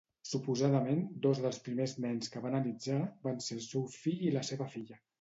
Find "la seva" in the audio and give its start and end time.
4.41-4.73